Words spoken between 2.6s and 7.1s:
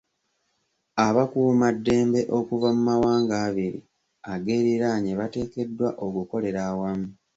mu mawanga abiri ageeriraanye bateekeddwa okukolera awamu.